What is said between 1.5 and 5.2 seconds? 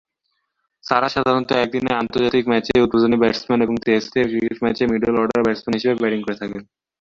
একদিনের আন্তর্জাতিক ম্যাচে উদ্বোধনী ব্যাটসম্যান এবং টেস্ট ক্রিকেট ম্যাচে মিডল